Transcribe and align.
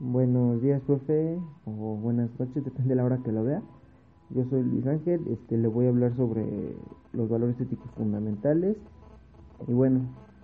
Buenos 0.00 0.62
días, 0.62 0.80
profe, 0.82 1.40
o 1.64 1.96
buenas 1.96 2.30
noches, 2.38 2.64
depende 2.64 2.90
de 2.90 2.94
la 2.94 3.04
hora 3.04 3.18
que 3.18 3.32
lo 3.32 3.42
vea. 3.42 3.60
Yo 4.30 4.44
soy 4.44 4.62
Luis 4.62 4.86
Ángel, 4.86 5.26
este, 5.26 5.58
le 5.58 5.66
voy 5.66 5.86
a 5.86 5.88
hablar 5.88 6.14
sobre 6.14 6.76
los 7.12 7.28
valores 7.28 7.60
éticos 7.60 7.90
fundamentales. 7.96 8.76
Y 9.66 9.72
bueno, 9.72 10.02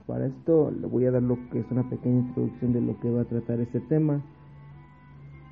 para 0.09 0.27
esto 0.27 0.73
le 0.73 0.89
voy 0.89 1.05
a 1.05 1.13
dar 1.13 1.23
lo 1.23 1.39
que 1.51 1.61
es 1.61 1.71
una 1.71 1.89
pequeña 1.89 2.19
introducción 2.19 2.73
de 2.73 2.81
lo 2.81 2.99
que 2.99 3.13
va 3.13 3.21
a 3.21 3.27
tratar 3.27 3.61
este 3.61 3.79
tema. 3.79 4.21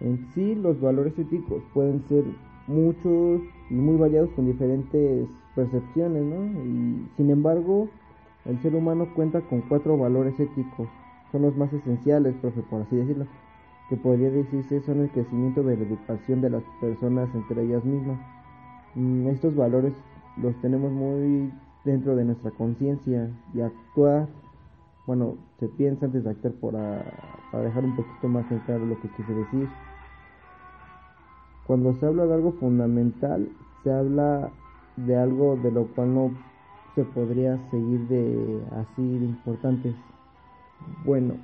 En 0.00 0.26
sí, 0.34 0.56
los 0.56 0.80
valores 0.80 1.16
éticos 1.16 1.62
pueden 1.72 2.02
ser 2.08 2.24
muchos 2.66 3.40
y 3.70 3.74
muy 3.74 3.98
variados 3.98 4.30
con 4.30 4.46
diferentes 4.46 5.28
percepciones, 5.54 6.24
¿no? 6.24 6.60
Y 6.64 7.08
sin 7.16 7.30
embargo, 7.30 7.88
el 8.46 8.60
ser 8.62 8.74
humano 8.74 9.14
cuenta 9.14 9.42
con 9.42 9.60
cuatro 9.60 9.96
valores 9.96 10.40
éticos. 10.40 10.88
Son 11.30 11.42
los 11.42 11.56
más 11.56 11.72
esenciales, 11.72 12.34
profe, 12.40 12.62
por 12.62 12.82
así 12.82 12.96
decirlo 12.96 13.26
que 13.92 13.98
podría 13.98 14.30
decirse 14.30 14.80
son 14.86 15.00
el 15.00 15.10
crecimiento 15.10 15.62
de 15.62 15.76
la 15.76 15.82
educación 15.82 16.40
de 16.40 16.48
las 16.48 16.62
personas 16.80 17.28
entre 17.34 17.62
ellas 17.62 17.84
mismas. 17.84 18.18
Mm, 18.94 19.26
estos 19.26 19.54
valores 19.54 19.92
los 20.38 20.58
tenemos 20.62 20.90
muy 20.90 21.52
dentro 21.84 22.16
de 22.16 22.24
nuestra 22.24 22.52
conciencia 22.52 23.28
y 23.52 23.60
actuar, 23.60 24.28
bueno, 25.06 25.36
se 25.60 25.68
piensa 25.68 26.06
antes 26.06 26.24
de 26.24 26.30
actuar 26.30 26.54
para, 26.54 27.04
para 27.52 27.64
dejar 27.64 27.84
un 27.84 27.94
poquito 27.94 28.28
más 28.28 28.50
en 28.50 28.60
claro 28.60 28.86
lo 28.86 28.98
que 28.98 29.08
quise 29.10 29.34
decir. 29.34 29.68
Cuando 31.66 31.92
se 31.96 32.06
habla 32.06 32.24
de 32.24 32.32
algo 32.32 32.52
fundamental, 32.52 33.46
se 33.84 33.92
habla 33.92 34.52
de 34.96 35.16
algo 35.18 35.56
de 35.56 35.70
lo 35.70 35.86
cual 35.88 36.14
no 36.14 36.30
se 36.94 37.04
podría 37.04 37.58
seguir 37.70 38.08
de 38.08 38.62
así 38.70 39.18
de 39.18 39.26
importantes. 39.26 39.94
Bueno, 41.04 41.34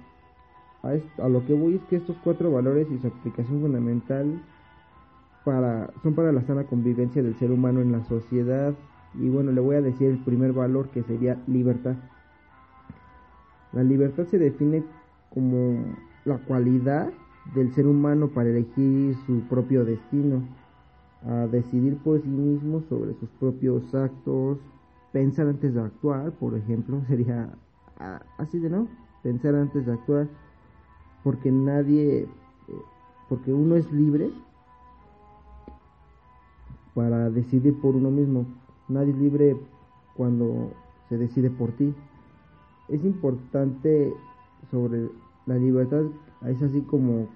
a, 0.82 1.28
lo 1.28 1.44
que 1.44 1.54
voy 1.54 1.76
es 1.76 1.82
que 1.84 1.96
estos 1.96 2.16
cuatro 2.22 2.52
valores 2.52 2.86
y 2.90 2.98
su 2.98 3.08
aplicación 3.08 3.60
fundamental 3.60 4.40
para, 5.44 5.90
son 6.02 6.14
para 6.14 6.32
la 6.32 6.42
sana 6.42 6.64
convivencia 6.64 7.22
del 7.22 7.36
ser 7.38 7.50
humano 7.50 7.80
en 7.80 7.92
la 7.92 8.04
sociedad. 8.04 8.74
Y 9.14 9.28
bueno, 9.28 9.50
le 9.52 9.60
voy 9.60 9.76
a 9.76 9.82
decir 9.82 10.10
el 10.10 10.18
primer 10.18 10.52
valor 10.52 10.88
que 10.90 11.02
sería 11.02 11.42
libertad. 11.46 11.96
La 13.72 13.82
libertad 13.82 14.24
se 14.24 14.38
define 14.38 14.84
como 15.30 15.84
la 16.24 16.38
cualidad 16.38 17.10
del 17.54 17.72
ser 17.74 17.86
humano 17.86 18.28
para 18.28 18.50
elegir 18.50 19.16
su 19.26 19.40
propio 19.48 19.84
destino, 19.84 20.42
a 21.26 21.46
decidir 21.46 21.96
por 21.98 22.20
sí 22.22 22.28
mismo 22.28 22.82
sobre 22.88 23.14
sus 23.14 23.28
propios 23.40 23.94
actos, 23.94 24.58
pensar 25.12 25.48
antes 25.48 25.74
de 25.74 25.80
actuar, 25.80 26.30
por 26.32 26.54
ejemplo, 26.54 27.02
sería 27.08 27.50
así 28.38 28.58
de 28.58 28.70
no, 28.70 28.86
pensar 29.22 29.54
antes 29.54 29.84
de 29.84 29.92
actuar 29.92 30.28
porque 31.22 31.50
nadie, 31.50 32.20
eh, 32.22 32.28
porque 33.28 33.52
uno 33.52 33.76
es 33.76 33.90
libre 33.92 34.30
para 36.94 37.30
decidir 37.30 37.80
por 37.80 37.94
uno 37.94 38.10
mismo. 38.10 38.46
Nadie 38.88 39.12
es 39.12 39.18
libre 39.18 39.56
cuando 40.16 40.72
se 41.08 41.16
decide 41.16 41.50
por 41.50 41.72
ti. 41.72 41.94
Es 42.88 43.04
importante 43.04 44.12
sobre 44.70 45.08
la 45.46 45.56
libertad, 45.56 46.02
es 46.46 46.62
así 46.62 46.80
como 46.82 47.28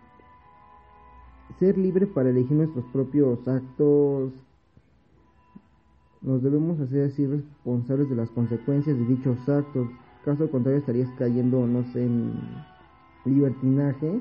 ser 1.59 1.79
libre 1.79 2.07
para 2.07 2.31
elegir 2.31 2.57
nuestros 2.57 2.85
propios 2.87 3.47
actos. 3.47 4.33
Nos 6.23 6.43
debemos 6.43 6.81
hacer 6.81 7.07
así 7.07 7.27
responsables 7.27 8.09
de 8.09 8.17
las 8.17 8.31
consecuencias 8.31 8.97
de 8.97 9.05
dichos 9.05 9.49
actos. 9.49 9.89
Caso 10.25 10.51
contrario 10.51 10.79
estarías 10.81 11.11
cayendo, 11.19 11.67
no 11.67 11.85
sé, 11.93 12.05
en 12.05 12.33
libertinaje 13.25 14.21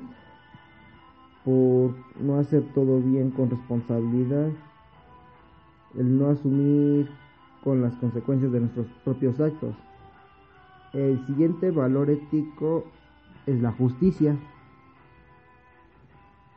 por 1.43 1.95
no 2.19 2.39
hacer 2.39 2.63
todo 2.73 2.99
bien 2.99 3.31
con 3.31 3.49
responsabilidad, 3.49 4.49
el 5.97 6.19
no 6.19 6.29
asumir 6.29 7.09
con 7.63 7.81
las 7.81 7.93
consecuencias 7.95 8.51
de 8.51 8.59
nuestros 8.59 8.87
propios 9.03 9.39
actos. 9.39 9.75
El 10.93 11.25
siguiente 11.25 11.71
valor 11.71 12.09
ético 12.09 12.85
es 13.45 13.61
la 13.61 13.71
justicia. 13.71 14.35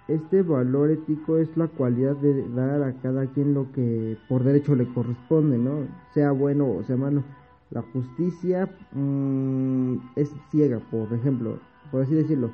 Este 0.08 0.42
valor 0.42 0.90
ético 0.90 1.38
es 1.38 1.56
la 1.56 1.68
cualidad 1.68 2.16
de 2.16 2.46
dar 2.50 2.82
a 2.82 2.92
cada 3.00 3.26
quien 3.26 3.54
lo 3.54 3.72
que 3.72 4.18
por 4.28 4.44
derecho 4.44 4.74
le 4.74 4.86
corresponde, 4.92 5.56
¿no? 5.56 5.86
Sea 6.12 6.32
bueno 6.32 6.70
o 6.70 6.82
sea 6.82 6.96
malo. 6.96 7.22
La 7.74 7.82
justicia 7.92 8.70
mm, 8.92 9.96
es 10.16 10.32
ciega, 10.50 10.78
por 10.90 11.12
ejemplo 11.12 11.58
por 11.90 12.02
así 12.02 12.14
decirlo. 12.14 12.50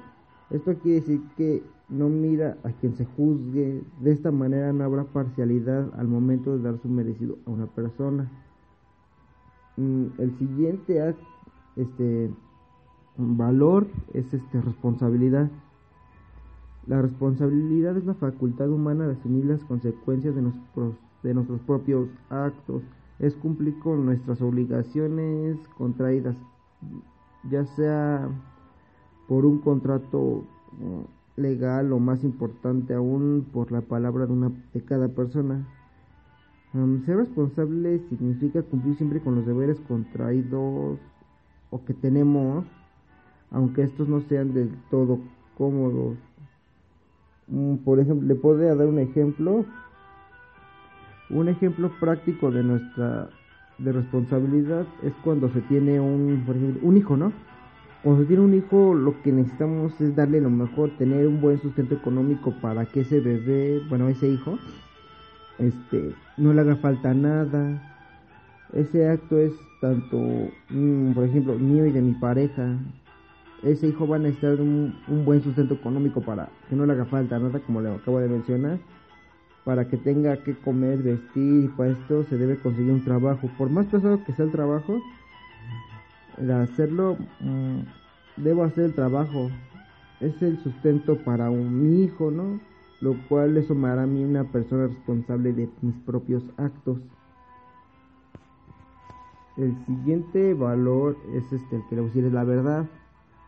Esto 0.51 0.75
quiere 0.75 1.01
decir 1.01 1.23
que 1.37 1.63
no 1.89 2.11
mira 2.11 2.59
a 2.63 2.73
quien 2.73 2.95
se 2.95 3.07
juzgue, 3.07 3.83
de 4.01 4.13
esta 4.13 4.31
manera 4.31 4.73
no 4.73 4.85
habrá 4.85 5.05
parcialidad 5.05 5.91
al 5.99 6.09
momento 6.09 6.57
de 6.57 6.63
dar 6.63 6.79
su 6.79 6.89
merecido 6.89 7.39
a 7.47 7.51
una 7.51 7.67
persona. 7.67 8.31
Mm, 9.79 10.07
el 10.19 10.37
siguiente 10.39 11.15
este 11.77 12.31
valor 13.17 13.87
es 14.13 14.33
este 14.35 14.61
responsabilidad. 14.61 15.51
La 16.87 17.01
responsabilidad 17.01 17.97
es 17.97 18.05
la 18.05 18.15
facultad 18.15 18.69
humana 18.69 19.07
de 19.07 19.13
asumir 19.13 19.47
las 19.47 19.65
consecuencias 19.65 20.35
de 20.35 20.43
de 21.23 21.35
nuestros 21.35 21.61
propios 21.61 22.09
actos, 22.29 22.83
es 23.21 23.35
cumplir 23.37 23.79
con 23.79 24.07
nuestras 24.07 24.41
obligaciones 24.41 25.57
contraídas, 25.77 26.37
ya 27.51 27.65
sea 27.67 28.29
por 29.29 29.45
un 29.45 29.59
contrato 29.59 30.45
mm, 30.79 31.41
legal 31.41 31.93
o 31.93 31.99
más 31.99 32.25
importante 32.25 32.95
aún 32.95 33.47
por 33.53 33.73
la 33.73 33.83
palabra 33.83 34.27
de, 34.27 34.33
una, 34.33 34.51
de 34.73 34.81
cada 34.83 35.09
persona. 35.09 35.67
ser 36.73 37.17
responsable 37.17 38.01
significa 38.09 38.63
cumplir 38.63 38.97
siempre 38.97 39.21
con 39.21 39.35
los 39.35 39.47
deberes 39.47 39.79
contraídos 39.81 40.99
o 41.71 41.85
que 41.85 41.95
tenemos, 41.95 42.65
aunque 43.51 43.83
estos 43.83 44.09
no 44.09 44.23
sean 44.23 44.55
del 44.55 44.71
todo 44.91 45.21
cómodos. 45.59 46.17
Mm, 47.49 47.77
por 47.77 48.01
ejemplo, 48.01 48.27
le 48.27 48.35
podría 48.35 48.75
dar 48.75 48.87
un 48.87 48.99
ejemplo, 48.99 49.67
un 51.31 51.49
ejemplo 51.49 51.91
práctico 52.01 52.51
de 52.51 52.63
nuestra 52.63 53.29
de 53.79 53.93
responsabilidad 53.93 54.85
es 55.03 55.13
cuando 55.25 55.49
se 55.51 55.61
tiene 55.63 56.01
un, 56.01 56.43
por 56.45 56.57
ejemplo, 56.57 56.87
un 56.87 56.97
hijo, 56.97 57.17
¿no? 57.17 57.33
cuando 58.03 58.23
se 58.23 58.29
tiene 58.29 58.43
un 58.43 58.55
hijo 58.55 58.95
lo 58.95 59.21
que 59.23 59.33
necesitamos 59.33 59.99
es 60.01 60.17
darle 60.17 60.41
lo 60.41 60.51
mejor, 60.51 60.91
tener 60.97 61.27
un 61.27 61.41
buen 61.41 61.61
sustento 61.61 61.95
económico 61.95 62.53
para 62.61 62.87
que 62.87 63.01
ese 63.01 63.21
bebé, 63.21 63.81
bueno, 63.89 64.09
ese 64.09 64.29
hijo, 64.29 64.59
este, 65.59 66.15
no 66.39 66.53
le 66.53 66.63
haga 66.63 66.77
falta 66.77 67.13
nada. 67.13 67.87
Ese 68.73 69.09
acto 69.09 69.39
es 69.39 69.53
tanto, 69.81 70.17
mm, 70.71 71.13
por 71.13 71.25
ejemplo, 71.25 71.59
mío 71.59 71.85
y 71.85 71.93
de 71.93 72.01
mi 72.01 72.13
pareja. 72.13 72.79
Ese 73.63 73.89
hijo 73.89 74.09
va 74.09 74.17
a 74.17 74.21
necesitar 74.21 74.61
un, 74.61 74.95
un 75.09 75.25
buen 75.27 75.43
sustento 75.43 75.75
económico 75.75 76.23
para 76.23 76.49
que 76.69 76.77
no 76.77 76.87
le 76.87 76.95
haga 76.95 77.05
falta 77.05 77.39
nada, 77.39 77.61
como 77.61 77.83
le 77.83 77.91
acabo 77.91 78.19
de 78.21 78.29
mencionar 78.29 78.79
para 79.65 79.89
que 79.89 79.97
tenga 79.97 80.37
que 80.39 80.55
comer, 80.57 80.99
vestir, 80.99 81.65
y 81.65 81.69
para 81.69 81.91
esto 81.91 82.25
se 82.25 82.37
debe 82.37 82.57
conseguir 82.57 82.93
un 82.93 83.05
trabajo. 83.05 83.49
Por 83.59 83.71
más 83.71 83.87
pesado 83.87 84.23
que 84.25 84.33
sea 84.33 84.47
el 84.47 84.53
trabajo, 84.53 85.01
de 86.39 86.53
hacerlo, 86.53 87.17
mm, 87.41 87.81
debo 88.37 88.65
hacer 88.65 88.85
el 88.85 88.95
trabajo. 88.95 89.51
Es 90.21 90.41
el 90.43 90.59
sustento 90.63 91.17
para 91.25 91.51
un, 91.51 91.83
mi 91.83 92.05
hijo, 92.05 92.31
¿no? 92.31 92.61
Lo 93.01 93.17
cual 93.29 93.57
eso 93.57 93.75
me 93.75 93.89
hará 93.89 94.03
a 94.03 94.07
mí 94.07 94.25
una 94.25 94.45
persona 94.45 94.87
responsable 94.87 95.53
de 95.53 95.69
mis 95.83 95.95
propios 96.05 96.43
actos. 96.57 96.99
El 99.57 99.77
siguiente 99.87 100.55
valor 100.55 101.17
es 101.35 101.53
este, 101.53 101.77
el 101.77 101.83
que 101.89 101.97
le 101.97 102.03
decir 102.03 102.25
es 102.25 102.33
la 102.33 102.45
verdad. 102.45 102.87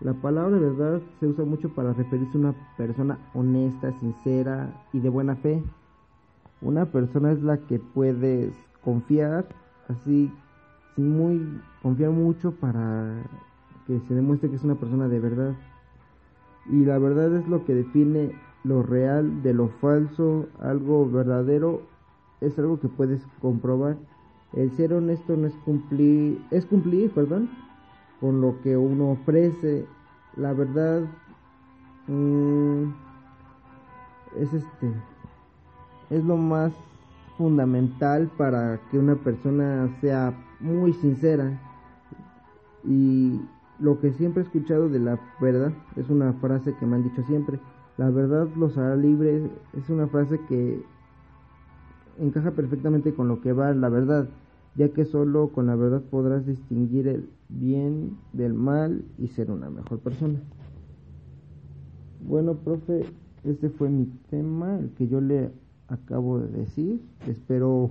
La 0.01 0.15
palabra 0.15 0.59
verdad 0.59 1.01
se 1.21 1.27
usa 1.27 1.45
mucho 1.45 1.69
para 1.75 1.93
referirse 1.93 2.37
a 2.37 2.41
una 2.41 2.55
persona 2.77 3.19
honesta, 3.35 3.93
sincera 4.01 4.85
y 4.93 5.01
de 5.01 5.09
buena 5.09 5.37
fe. 5.37 5.63
Una 6.63 6.87
persona 6.87 7.33
es 7.33 7.43
la 7.43 7.59
que 7.59 7.79
puedes 7.79 8.55
confiar, 8.85 9.47
así 9.89 10.33
muy 10.97 11.61
confiar 11.83 12.11
mucho 12.11 12.53
para 12.53 13.15
que 13.87 13.99
se 14.07 14.15
demuestre 14.15 14.49
que 14.49 14.57
es 14.57 14.65
una 14.65 14.77
persona 14.77 15.09
de 15.09 15.19
verdad. 15.19 15.55
Y 16.71 16.85
la 16.85 16.99
verdad 16.99 17.35
es 17.35 17.49
lo 17.49 17.65
que 17.65 17.75
define 17.75 18.33
lo 18.63 18.83
real 18.83 19.43
de 19.43 19.55
lo 19.55 19.69
falso, 19.81 20.47
algo 20.61 21.11
verdadero 21.11 21.83
es 22.41 22.57
algo 22.59 22.79
que 22.79 22.89
puedes 22.89 23.27
comprobar. 23.41 23.97
El 24.53 24.71
ser 24.73 24.93
honesto 24.93 25.37
no 25.37 25.47
es 25.49 25.55
cumplir, 25.65 26.41
es 26.51 26.67
cumplir, 26.67 27.11
perdón, 27.11 27.49
con 28.21 28.41
lo 28.41 28.61
que 28.63 28.77
uno 28.77 29.13
ofrece. 29.13 29.87
La 30.37 30.53
verdad 30.53 31.03
mm, 32.07 32.85
es 34.37 34.53
este, 34.53 34.93
es 36.13 36.25
lo 36.25 36.37
más 36.37 36.73
fundamental 37.37 38.31
para 38.37 38.79
que 38.91 38.99
una 38.99 39.17
persona 39.17 39.89
sea 40.01 40.33
muy 40.61 40.93
sincera 40.95 41.61
y, 42.85 43.41
lo 43.83 43.99
que 43.99 44.13
siempre 44.13 44.43
he 44.43 44.47
escuchado 44.47 44.89
de 44.89 45.01
la 45.01 45.19
verdad 45.41 45.73
es 45.97 46.09
una 46.09 46.33
frase 46.35 46.73
que 46.79 46.87
me 46.87 46.97
han 46.97 47.03
dicho 47.03 47.23
siempre. 47.25 47.59
La 47.97 48.11
verdad 48.11 48.49
los 48.57 48.79
hará 48.79 48.95
libres 48.95 49.51
es 49.77 49.91
una 49.91 50.07
frase 50.07 50.39
que 50.49 50.85
encaja 52.19 52.53
perfectamente 52.53 53.13
con 53.13 53.27
lo 53.27 53.41
que 53.41 53.53
va 53.53 53.75
la 53.75 53.89
verdad, 53.89 54.29
ya 54.77 54.91
que 54.91 55.05
solo 55.05 55.49
con 55.49 55.67
la 55.67 55.75
verdad 55.75 56.01
podrás 56.01 56.47
distinguir 56.47 57.09
el 57.09 57.29
bien 57.49 58.17
del 58.33 58.55
mal 58.55 59.05
y 59.19 59.27
ser 59.29 59.51
una 59.51 59.69
mejor 59.69 59.99
persona. 59.99 60.39
Bueno, 62.25 62.55
profe, 62.55 63.05
este 63.43 63.69
fue 63.69 63.89
mi 63.89 64.07
tema, 64.31 64.79
el 64.79 64.91
que 64.91 65.09
yo 65.09 65.21
le 65.21 65.51
acabo 65.93 66.39
de 66.39 66.49
decir. 66.49 67.01
Espero 67.27 67.91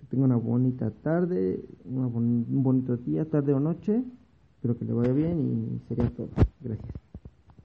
que 0.00 0.06
tenga 0.06 0.24
una 0.24 0.36
bonita 0.36 0.90
tarde, 0.90 1.64
un 1.84 2.62
bonito 2.62 2.96
día, 2.96 3.24
tarde 3.24 3.54
o 3.54 3.60
noche. 3.60 4.02
Espero 4.56 4.78
que 4.78 4.84
le 4.84 4.92
vaya 4.92 5.12
bien 5.12 5.80
y 5.82 5.88
sería 5.88 6.08
todo. 6.10 6.28
Gracias. 6.60 7.03